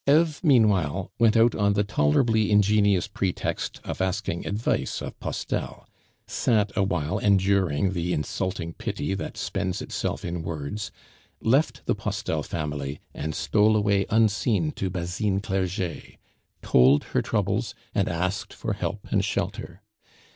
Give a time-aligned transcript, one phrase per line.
[0.09, 5.87] Eve meanwhile went out on the tolerably ingenious pretext of asking advise of Postel,
[6.25, 10.91] sat awhile enduring the insulting pity that spends itself in words,
[11.39, 16.17] left the Postel family, and stole away unseen to Basine Clerget,
[16.63, 19.83] told her troubles, and asked for help and shelter.